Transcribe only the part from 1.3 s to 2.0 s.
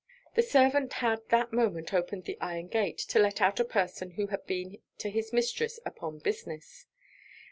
moment